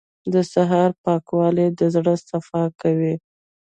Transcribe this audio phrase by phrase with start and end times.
[0.33, 3.15] •د سهار پاکوالی د زړه صفا کوي.